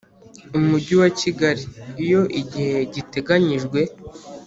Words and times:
Umujyi 0.57 0.93
wa 1.01 1.09
Kigali 1.19 1.63
iyo 2.03 2.21
igihe 2.41 2.77
giteganyijwe 2.93 3.79